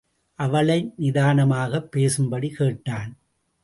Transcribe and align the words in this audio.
அவளை 0.35 0.93
நிதானமாகப் 0.99 1.91
பேசும்படி 1.95 2.49
கேட்டான். 2.49 3.17